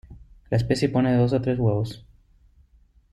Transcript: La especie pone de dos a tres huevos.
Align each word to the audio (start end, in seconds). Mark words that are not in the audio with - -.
La 0.49 0.57
especie 0.57 0.89
pone 0.89 1.11
de 1.11 1.19
dos 1.19 1.31
a 1.31 1.43
tres 1.43 1.59
huevos. 1.59 2.03